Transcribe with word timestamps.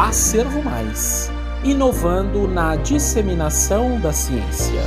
Acervo 0.00 0.62
Mais 0.62 1.28
inovando 1.64 2.46
na 2.46 2.76
disseminação 2.76 4.00
da 4.00 4.12
ciência. 4.12 4.80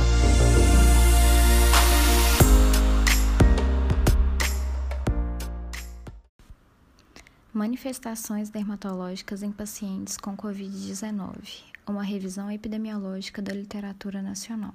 Manifestações 7.52 8.48
dermatológicas 8.48 9.42
em 9.42 9.52
pacientes 9.52 10.16
com 10.16 10.34
Covid-19. 10.34 11.62
Uma 11.86 12.02
revisão 12.02 12.50
epidemiológica 12.50 13.42
da 13.42 13.52
literatura 13.52 14.22
nacional. 14.22 14.74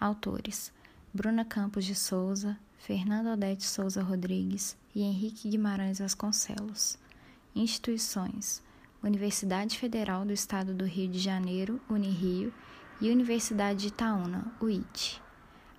Autores: 0.00 0.72
Bruna 1.12 1.44
Campos 1.44 1.84
de 1.84 1.94
Souza, 1.94 2.56
Fernando 2.78 3.34
Odete 3.34 3.66
Souza 3.66 4.02
Rodrigues 4.02 4.78
e 4.94 5.02
Henrique 5.02 5.50
Guimarães 5.50 5.98
Vasconcelos. 5.98 6.98
Instituições: 7.54 8.66
Universidade 9.02 9.78
Federal 9.78 10.24
do 10.24 10.32
Estado 10.32 10.74
do 10.74 10.84
Rio 10.84 11.08
de 11.08 11.18
Janeiro, 11.18 11.80
Unirio, 11.88 12.52
e 13.00 13.10
Universidade 13.10 13.82
de 13.82 13.88
Itaúna, 13.88 14.52
UIT. 14.60 15.22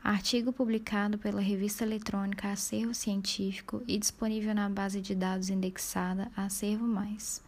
Artigo 0.01 0.53
publicado 0.53 1.17
pela 1.17 1.41
revista 1.41 1.83
eletrônica 1.83 2.49
Acervo 2.49 2.93
Científico 2.93 3.83
e 3.85 3.97
disponível 3.97 4.55
na 4.55 4.69
base 4.69 5.01
de 5.01 5.13
dados 5.13 5.49
indexada 5.49 6.31
Acervo 6.35 6.87
Mais, 6.87 7.43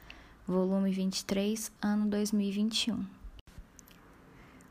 volume 0.46 0.92
23, 0.92 1.72
ano 1.82 2.08
2021. 2.08 3.06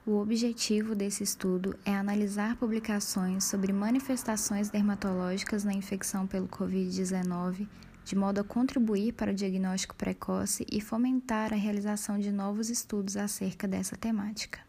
O 0.07 0.19
objetivo 0.19 0.95
desse 0.95 1.23
estudo 1.23 1.75
é 1.85 1.95
analisar 1.95 2.57
publicações 2.57 3.45
sobre 3.45 3.73
manifestações 3.73 4.69
dermatológicas 4.69 5.65
na 5.65 5.73
infecção 5.73 6.27
pelo 6.27 6.49
Covid-19, 6.49 7.67
de 8.05 8.17
modo 8.17 8.41
a 8.41 8.45
contribuir 8.45 9.13
para 9.13 9.33
o 9.33 9.35
diagnóstico 9.35 9.95
precoce 9.95 10.67
e 10.71 10.81
fomentar 10.81 11.53
a 11.53 11.57
realização 11.57 12.19
de 12.19 12.33
novos 12.33 12.71
estudos 12.71 13.17
acerca 13.17 13.69
dessa 13.69 13.97
temática. 13.97 14.61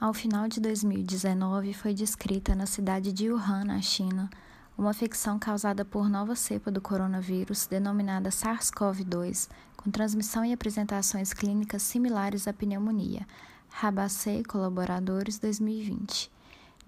Ao 0.00 0.14
final 0.14 0.46
de 0.46 0.60
2019, 0.60 1.74
foi 1.74 1.92
descrita 1.92 2.54
na 2.54 2.66
cidade 2.66 3.12
de 3.12 3.30
Wuhan, 3.30 3.64
na 3.64 3.82
China, 3.82 4.30
uma 4.76 4.92
infecção 4.92 5.40
causada 5.40 5.84
por 5.84 6.08
nova 6.08 6.36
cepa 6.36 6.70
do 6.70 6.80
coronavírus, 6.80 7.66
denominada 7.66 8.30
SARS-CoV-2, 8.30 9.48
com 9.76 9.90
transmissão 9.90 10.44
e 10.44 10.52
apresentações 10.52 11.32
clínicas 11.32 11.82
similares 11.82 12.46
à 12.46 12.52
pneumonia. 12.52 13.26
Rabacé, 13.70 14.42
Colaboradores, 14.48 15.40
2020. 15.40 16.30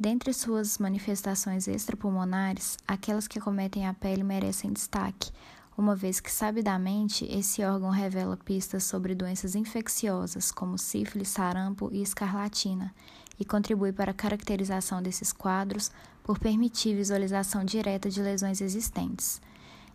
Dentre 0.02 0.32
suas 0.32 0.78
manifestações 0.78 1.68
extrapulmonares, 1.68 2.78
aquelas 2.88 3.28
que 3.28 3.38
acometem 3.38 3.86
a 3.86 3.92
pele 3.92 4.22
merecem 4.22 4.72
destaque, 4.72 5.30
uma 5.76 5.94
vez 5.94 6.20
que 6.20 6.32
sabidamente 6.32 7.26
esse 7.26 7.62
órgão 7.62 7.90
revela 7.90 8.34
pistas 8.34 8.84
sobre 8.84 9.14
doenças 9.14 9.54
infecciosas 9.54 10.50
como 10.50 10.78
sífilis, 10.78 11.28
sarampo 11.28 11.90
e 11.92 12.00
escarlatina 12.00 12.94
e 13.38 13.44
contribui 13.44 13.92
para 13.92 14.12
a 14.12 14.14
caracterização 14.14 15.02
desses 15.02 15.34
quadros 15.34 15.92
por 16.24 16.38
permitir 16.38 16.96
visualização 16.96 17.62
direta 17.62 18.08
de 18.08 18.22
lesões 18.22 18.62
existentes. 18.62 19.38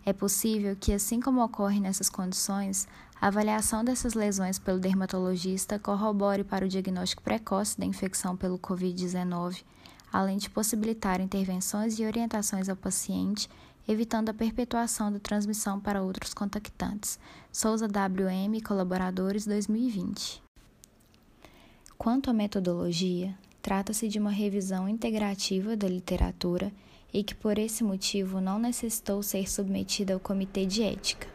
É 0.05 0.13
possível 0.13 0.77
que, 0.79 0.93
assim 0.93 1.19
como 1.19 1.43
ocorre 1.43 1.79
nessas 1.79 2.11
condições, 2.11 2.87
a 3.19 3.25
avaliação 3.25 3.83
dessas 3.83 4.13
lesões 4.13 4.59
pelo 4.59 4.79
dermatologista 4.79 5.79
corrobore 5.79 6.43
para 6.43 6.63
o 6.63 6.69
diagnóstico 6.69 7.23
precoce 7.23 7.79
da 7.79 7.87
infecção 7.87 8.37
pelo 8.37 8.59
Covid-19, 8.59 9.63
além 10.15 10.37
de 10.37 10.49
possibilitar 10.49 11.19
intervenções 11.19 11.99
e 11.99 12.05
orientações 12.05 12.69
ao 12.69 12.75
paciente 12.77 13.49
evitando 13.85 14.29
a 14.29 14.33
perpetuação 14.33 15.11
da 15.11 15.19
transmissão 15.19 15.77
para 15.77 16.01
outros 16.01 16.33
contactantes. 16.33 17.19
Souza 17.51 17.85
WM, 17.85 18.61
colaboradores 18.65 19.45
2020. 19.45 20.41
Quanto 21.97 22.29
à 22.29 22.33
metodologia, 22.33 23.37
trata-se 23.61 24.07
de 24.07 24.17
uma 24.17 24.31
revisão 24.31 24.87
integrativa 24.87 25.75
da 25.75 25.87
literatura 25.87 26.71
e 27.13 27.21
que, 27.21 27.35
por 27.35 27.57
esse 27.57 27.83
motivo, 27.83 28.39
não 28.39 28.57
necessitou 28.57 29.21
ser 29.21 29.49
submetida 29.49 30.13
ao 30.13 30.19
Comitê 30.19 30.65
de 30.65 30.81
Ética. 30.81 31.27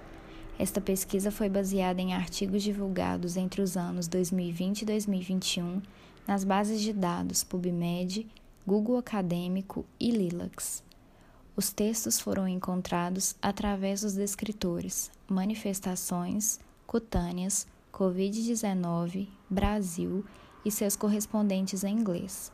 Esta 0.58 0.80
pesquisa 0.80 1.30
foi 1.30 1.50
baseada 1.50 2.00
em 2.00 2.14
artigos 2.14 2.62
divulgados 2.62 3.36
entre 3.36 3.60
os 3.60 3.76
anos 3.76 4.08
2020 4.08 4.82
e 4.82 4.84
2021 4.86 5.82
nas 6.26 6.44
bases 6.44 6.80
de 6.80 6.92
dados 6.94 7.44
PubMed, 7.44 8.26
Google 8.70 8.98
Acadêmico 8.98 9.84
e 9.98 10.12
Lilacs. 10.12 10.84
Os 11.56 11.72
textos 11.72 12.20
foram 12.20 12.46
encontrados 12.46 13.34
através 13.42 14.02
dos 14.02 14.14
descritores 14.14 15.10
Manifestações 15.28 16.60
Cutâneas 16.86 17.66
Covid-19 17.92 19.26
Brasil 19.50 20.24
e 20.64 20.70
seus 20.70 20.94
correspondentes 20.94 21.82
em 21.82 21.98
inglês. 21.98 22.52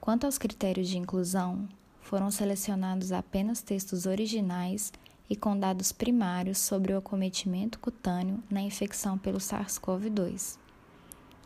Quanto 0.00 0.26
aos 0.26 0.38
critérios 0.38 0.88
de 0.88 0.98
inclusão, 0.98 1.68
foram 2.00 2.28
selecionados 2.28 3.12
apenas 3.12 3.62
textos 3.62 4.06
originais 4.06 4.92
e 5.30 5.36
com 5.36 5.56
dados 5.56 5.92
primários 5.92 6.58
sobre 6.58 6.94
o 6.94 6.98
acometimento 6.98 7.78
cutâneo 7.78 8.42
na 8.50 8.60
infecção 8.60 9.16
pelo 9.16 9.38
SARS-CoV-2. 9.38 10.58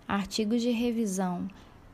Artigos 0.08 0.62
de 0.62 0.70
revisão, 0.70 1.46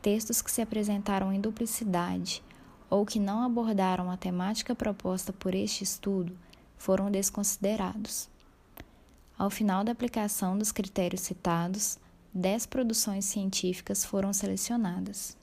textos 0.03 0.43
que 0.43 0.51
se 0.51 0.61
apresentaram 0.61 1.33
em 1.33 1.41
duplicidade 1.41 2.43
ou 2.91 3.07
que 3.07 3.21
não 3.21 3.43
abordaram 3.43 4.11
a 4.11 4.17
temática 4.17 4.75
proposta 4.75 5.33
por 5.33 5.55
este 5.55 5.85
estudo 5.85 6.37
foram 6.77 7.11
desconsiderados. 7.11 8.29
Ao 9.39 9.49
final 9.49 9.85
da 9.85 9.93
aplicação 9.93 10.59
dos 10.59 10.73
critérios 10.73 11.23
citados, 11.23 11.99
dez 12.35 12.67
produções 12.67 13.25
científicas 13.25 14.05
foram 14.05 14.33
selecionadas. 14.33 15.37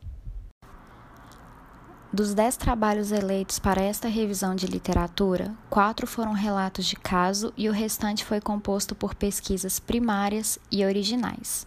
Dos 2.11 2.33
dez 2.33 2.57
trabalhos 2.57 3.11
eleitos 3.11 3.59
para 3.59 3.81
esta 3.81 4.07
revisão 4.07 4.55
de 4.55 4.65
literatura, 4.65 5.55
quatro 5.69 6.05
foram 6.07 6.33
relatos 6.33 6.85
de 6.85 6.95
caso 6.95 7.53
e 7.55 7.69
o 7.69 7.71
restante 7.71 8.25
foi 8.25 8.41
composto 8.41 8.95
por 8.95 9.15
pesquisas 9.15 9.79
primárias 9.79 10.59
e 10.71 10.83
originais. 10.83 11.65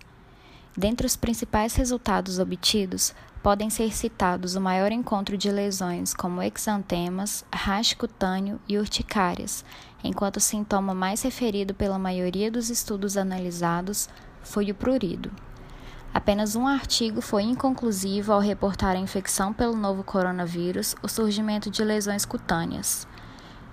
Dentre 0.77 1.07
os 1.07 1.17
principais 1.17 1.75
resultados 1.75 2.39
obtidos, 2.39 3.15
podem 3.43 3.69
ser 3.69 3.93
citados 3.93 4.55
o 4.55 4.61
maior 4.61 4.91
encontro 4.91 5.37
de 5.37 5.51
lesões 5.51 6.15
como 6.15 6.41
exantemas, 6.41 7.45
rash 7.53 7.93
cutâneo 7.93 8.59
e 8.67 8.79
urticárias, 8.79 9.65
enquanto 10.03 10.39
o 10.39 10.41
sintoma 10.41 10.95
mais 10.95 11.21
referido 11.21 11.75
pela 11.75 11.99
maioria 11.99 12.51
dos 12.51 12.71
estudos 12.71 13.17
analisados 13.19 14.09
foi 14.43 14.71
o 14.71 14.75
prurido. 14.75 15.31
Apenas 16.15 16.57
um 16.57 16.67
artigo 16.67 17.21
foi 17.21 17.43
inconclusivo 17.43 18.33
ao 18.33 18.41
reportar 18.41 18.97
a 18.97 18.99
infecção 18.99 19.53
pelo 19.53 19.77
novo 19.77 20.03
coronavírus, 20.03 20.95
o 21.03 21.09
surgimento 21.09 21.71
de 21.71 21.83
lesões 21.85 22.25
cutâneas. 22.25 23.07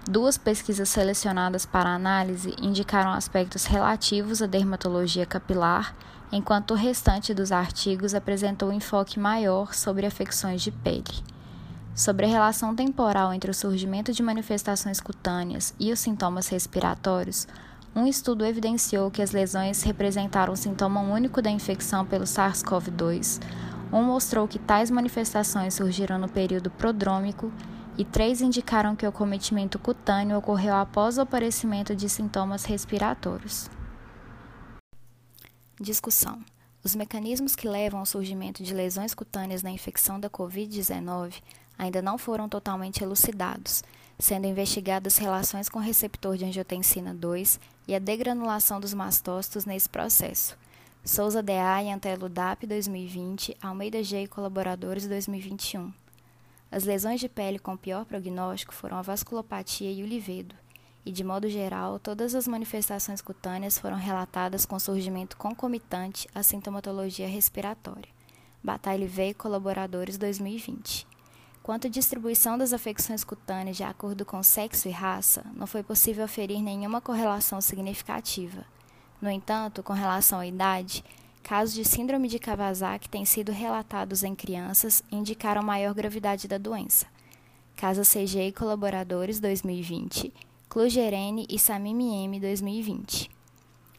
Duas 0.09 0.39
pesquisas 0.39 0.89
selecionadas 0.89 1.67
para 1.67 1.93
análise 1.93 2.55
indicaram 2.59 3.11
aspectos 3.11 3.65
relativos 3.65 4.41
à 4.41 4.47
dermatologia 4.47 5.23
capilar 5.23 5.95
enquanto 6.31 6.71
o 6.71 6.75
restante 6.75 7.31
dos 7.31 7.51
artigos 7.51 8.15
apresentou 8.15 8.69
um 8.69 8.73
enfoque 8.73 9.19
maior 9.19 9.75
sobre 9.75 10.07
afecções 10.07 10.63
de 10.63 10.71
pele. 10.71 11.23
Sobre 11.93 12.25
a 12.25 12.29
relação 12.29 12.75
temporal 12.75 13.31
entre 13.31 13.51
o 13.51 13.53
surgimento 13.53 14.11
de 14.11 14.23
manifestações 14.23 14.99
cutâneas 14.99 15.75
e 15.79 15.91
os 15.91 15.99
sintomas 15.99 16.47
respiratórios, 16.47 17.47
um 17.95 18.07
estudo 18.07 18.43
evidenciou 18.43 19.11
que 19.11 19.21
as 19.21 19.31
lesões 19.31 19.83
representaram 19.83 20.53
um 20.53 20.55
sintoma 20.55 21.01
único 21.01 21.39
da 21.39 21.51
infecção 21.51 22.03
pelo 22.03 22.25
SARS-CoV-2. 22.25 23.39
Um 23.93 24.01
mostrou 24.01 24.47
que 24.47 24.57
tais 24.57 24.89
manifestações 24.89 25.75
surgiram 25.75 26.17
no 26.17 26.27
período 26.27 26.71
prodrômico 26.71 27.53
e 27.99 28.05
três 28.05 28.39
indicaram 28.39 28.95
que 28.95 29.05
o 29.05 29.11
cometimento 29.11 29.77
cutâneo 29.77 30.37
ocorreu 30.37 30.73
após 30.73 31.17
o 31.17 31.21
aparecimento 31.21 31.93
de 31.93 32.07
sintomas 32.07 32.63
respiratórios. 32.63 33.69
Discussão: 35.77 36.41
Os 36.81 36.95
mecanismos 36.95 37.57
que 37.57 37.67
levam 37.67 37.99
ao 37.99 38.05
surgimento 38.05 38.63
de 38.63 38.73
lesões 38.73 39.13
cutâneas 39.13 39.61
na 39.61 39.69
infecção 39.69 40.17
da 40.17 40.29
Covid-19 40.29 41.41
ainda 41.77 42.01
não 42.01 42.17
foram 42.17 42.47
totalmente 42.47 43.03
elucidados, 43.03 43.83
sendo 44.17 44.47
investigadas 44.47 45.17
relações 45.17 45.67
com 45.67 45.79
o 45.79 45.81
receptor 45.81 46.37
de 46.37 46.45
angiotensina 46.45 47.13
2 47.13 47.59
e 47.85 47.93
a 47.93 47.99
degranulação 47.99 48.79
dos 48.79 48.93
mastócitos 48.93 49.65
nesse 49.65 49.89
processo. 49.89 50.57
Souza 51.03 51.43
D.A. 51.43 51.83
e 51.83 51.91
Antelo 51.91 52.29
DAP 52.29 52.65
2020, 52.65 53.57
Almeida 53.61 54.01
G. 54.01 54.23
e 54.23 54.27
colaboradores 54.27 55.05
2021. 55.05 55.91
As 56.71 56.83
lesões 56.83 57.19
de 57.19 57.27
pele 57.27 57.59
com 57.59 57.75
pior 57.75 58.05
prognóstico 58.05 58.73
foram 58.73 58.97
a 58.97 59.01
vasculopatia 59.01 59.91
e 59.91 60.03
o 60.03 60.07
livedo 60.07 60.55
e, 61.05 61.11
de 61.11 61.23
modo 61.23 61.49
geral, 61.49 61.97
todas 61.97 62.35
as 62.35 62.47
manifestações 62.47 63.21
cutâneas 63.21 63.79
foram 63.79 63.97
relatadas 63.97 64.65
com 64.65 64.79
surgimento 64.79 65.37
concomitante 65.37 66.27
à 66.35 66.43
sintomatologia 66.43 67.27
respiratória. 67.27 68.11
Batalha 68.63 69.07
V 69.07 69.33
Colaboradores 69.33 70.17
2020. 70.17 71.07
Quanto 71.63 71.87
à 71.87 71.89
distribuição 71.89 72.57
das 72.57 72.73
afecções 72.73 73.23
cutâneas 73.23 73.77
de 73.77 73.83
acordo 73.83 74.25
com 74.25 74.43
sexo 74.43 74.87
e 74.87 74.91
raça, 74.91 75.43
não 75.55 75.65
foi 75.65 75.81
possível 75.81 76.25
aferir 76.25 76.61
nenhuma 76.61 77.01
correlação 77.01 77.59
significativa. 77.61 78.65
No 79.21 79.29
entanto, 79.29 79.81
com 79.81 79.93
relação 79.93 80.39
à 80.39 80.45
idade, 80.47 81.03
casos 81.43 81.73
de 81.73 81.83
síndrome 81.83 82.27
de 82.27 82.39
Kawasaki 82.39 83.09
têm 83.09 83.25
sido 83.25 83.51
relatados 83.51 84.23
em 84.23 84.35
crianças 84.35 85.03
e 85.11 85.15
indicaram 85.15 85.63
maior 85.63 85.93
gravidade 85.93 86.47
da 86.47 86.57
doença. 86.57 87.05
Casa 87.75 88.03
CG 88.03 88.47
e 88.47 88.51
Colaboradores 88.51 89.39
2020, 89.39 90.33
Clugerene 90.67 91.47
e 91.49 91.57
Samim 91.57 92.39
2020. 92.39 93.29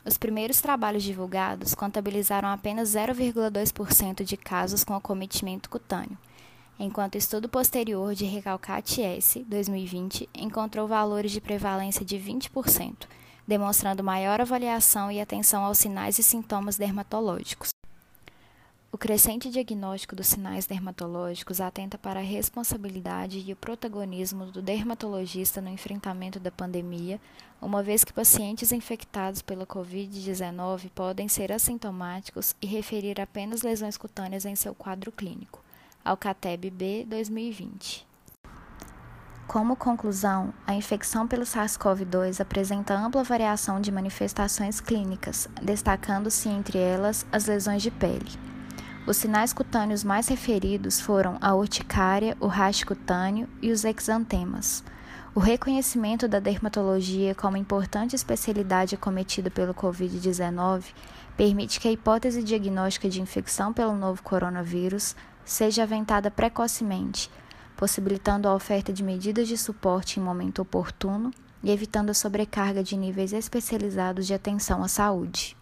Os 0.05 0.17
primeiros 0.17 0.61
trabalhos 0.61 1.03
divulgados 1.03 1.75
contabilizaram 1.75 2.49
apenas 2.49 2.91
0,2% 2.91 4.23
de 4.23 4.37
casos 4.37 4.85
com 4.85 4.95
acometimento 4.95 5.69
cutâneo, 5.69 6.17
enquanto 6.79 7.15
o 7.15 7.19
estudo 7.19 7.49
posterior 7.49 8.15
de 8.15 8.25
Recalcate 8.25 9.03
S 9.03 9.41
2020 9.45 10.29
encontrou 10.35 10.89
valores 10.89 11.33
de 11.33 11.41
prevalência 11.41 12.05
de 12.05 12.17
20%, 12.17 13.07
demonstrando 13.51 14.05
maior 14.05 14.41
avaliação 14.41 15.11
e 15.11 15.21
atenção 15.21 15.65
aos 15.65 15.77
sinais 15.77 16.21
e 16.21 16.23
sintomas 16.23 16.77
dermatológicos. 16.77 17.71
O 18.93 18.99
crescente 18.99 19.51
diagnóstico 19.51 20.15
dos 20.15 20.29
sinais 20.29 20.67
dermatológicos 20.67 21.61
atenta 21.61 21.99
para 21.99 22.21
a 22.21 22.23
responsabilidade 22.23 23.41
e 23.45 23.53
o 23.53 23.57
protagonismo 23.57 24.47
do 24.47 24.63
dermatologista 24.63 25.61
no 25.61 25.69
enfrentamento 25.69 26.39
da 26.39 26.53
pandemia, 26.53 27.21
uma 27.61 27.83
vez 27.83 28.05
que 28.05 28.13
pacientes 28.13 28.71
infectados 28.71 29.43
pela 29.43 29.67
Covid-19 29.67 30.89
podem 30.95 31.27
ser 31.27 31.51
assintomáticos 31.51 32.55
e 32.63 32.69
referir 32.69 33.21
apenas 33.21 33.63
lesões 33.63 33.97
cutâneas 33.97 34.45
em 34.45 34.55
seu 34.55 34.77
quadro 34.77 35.11
clínico. 35.11 35.61
Alcateb 36.05 36.71
B 36.71 37.05
2020. 37.05 38.10
Como 39.51 39.75
conclusão, 39.75 40.55
a 40.65 40.75
infecção 40.75 41.27
pelo 41.27 41.43
SARS-CoV-2 41.43 42.41
apresenta 42.41 42.95
ampla 42.95 43.25
variação 43.25 43.81
de 43.81 43.91
manifestações 43.91 44.79
clínicas, 44.81 45.49
destacando-se 45.61 46.49
entre 46.49 46.79
elas 46.79 47.27
as 47.33 47.47
lesões 47.47 47.83
de 47.83 47.91
pele. 47.91 48.31
Os 49.09 49.17
sinais 49.17 49.53
cutâneos 49.53 50.05
mais 50.05 50.29
referidos 50.29 51.01
foram 51.01 51.37
a 51.41 51.53
urticária, 51.53 52.37
o 52.39 52.47
rash 52.47 52.85
cutâneo 52.85 53.49
e 53.61 53.73
os 53.73 53.85
exantemas. 53.85 54.85
O 55.35 55.41
reconhecimento 55.41 56.29
da 56.29 56.39
dermatologia 56.39 57.35
como 57.35 57.57
importante 57.57 58.15
especialidade 58.15 58.97
cometida 58.97 59.51
pelo 59.51 59.75
Covid-19 59.75 60.85
permite 61.37 61.81
que 61.81 61.89
a 61.89 61.93
hipótese 61.93 62.45
diagnóstica 62.45 63.09
de 63.09 63.21
infecção 63.21 63.73
pelo 63.73 63.97
novo 63.97 64.23
coronavírus 64.23 65.17
seja 65.45 65.83
aventada 65.83 66.31
precocemente, 66.31 67.29
possibilitando 67.81 68.47
a 68.47 68.55
oferta 68.55 68.93
de 68.93 69.03
medidas 69.03 69.49
de 69.49 69.57
suporte 69.57 70.21
em 70.21 70.23
momento 70.23 70.61
oportuno 70.61 71.31
e 71.63 71.71
evitando 71.71 72.11
a 72.11 72.15
sobrecarga 72.15 72.85
de 72.85 72.95
níveis 72.95 73.33
especializados 73.33 74.27
de 74.27 74.35
atenção 74.35 74.85
à 74.85 74.89
saúde. 74.89 75.57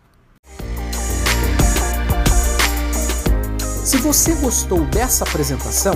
Se 3.85 3.99
você 3.99 4.35
gostou 4.35 4.85
dessa 4.87 5.23
apresentação, 5.23 5.95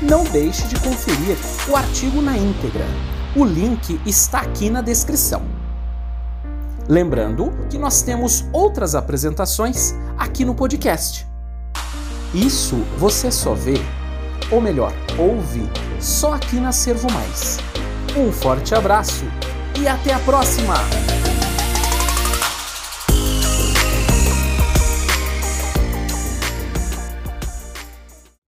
não 0.00 0.22
deixe 0.22 0.68
de 0.68 0.78
conferir 0.78 1.36
o 1.68 1.74
artigo 1.74 2.22
na 2.22 2.38
íntegra. 2.38 2.84
O 3.36 3.44
link 3.44 4.00
está 4.06 4.38
aqui 4.38 4.70
na 4.70 4.82
descrição. 4.82 5.42
Lembrando 6.88 7.50
que 7.68 7.76
nós 7.76 8.02
temos 8.02 8.44
outras 8.52 8.94
apresentações 8.94 9.94
aqui 10.16 10.44
no 10.44 10.54
podcast. 10.54 11.26
Isso 12.32 12.76
você 12.98 13.32
só 13.32 13.52
vê, 13.52 13.80
ou 14.50 14.60
melhor, 14.60 14.92
ouve, 15.18 15.68
só 16.00 16.34
aqui 16.34 16.56
na 16.56 16.72
Servo 16.72 17.10
Mais. 17.12 17.58
Um 18.16 18.30
forte 18.30 18.74
abraço 18.74 19.24
e 19.78 19.88
até 19.88 20.12
a 20.12 20.18
próxima! 20.20 20.74